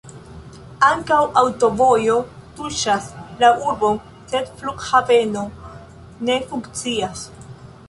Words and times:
Ankaŭ 0.85 1.17
aŭtovojo 1.41 2.15
tuŝas 2.61 3.11
la 3.43 3.53
urbon, 3.67 4.01
sed 4.33 4.51
flughaveno 4.63 5.47
ne 6.31 6.41
funkcias. 6.51 7.25